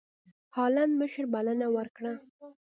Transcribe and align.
هالنډ 0.55 0.91
مشر 1.01 1.23
بلنه 1.33 1.67
ورکړه. 1.75 2.13